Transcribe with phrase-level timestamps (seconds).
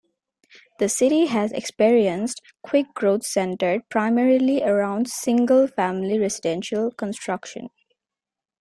[0.79, 7.69] The city has experienced quick growth centered primarily around single-family residential construction.